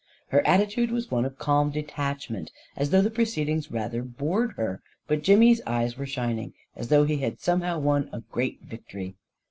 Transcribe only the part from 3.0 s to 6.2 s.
the proceedings rather bored her; but Jimmy's eyes were